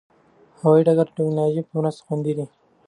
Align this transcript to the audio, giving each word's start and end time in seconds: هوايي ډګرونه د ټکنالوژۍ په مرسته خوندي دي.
هوايي 0.59 0.81
ډګرونه 0.87 1.07
د 1.09 1.09
ټکنالوژۍ 1.19 1.61
په 1.67 1.73
مرسته 1.79 2.01
خوندي 2.05 2.33
دي. 2.37 2.45